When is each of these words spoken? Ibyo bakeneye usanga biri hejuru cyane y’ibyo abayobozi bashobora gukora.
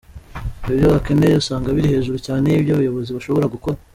Ibyo 0.71 0.85
bakeneye 0.93 1.35
usanga 1.41 1.73
biri 1.75 1.93
hejuru 1.93 2.17
cyane 2.25 2.45
y’ibyo 2.47 2.71
abayobozi 2.73 3.09
bashobora 3.15 3.51
gukora. 3.53 3.77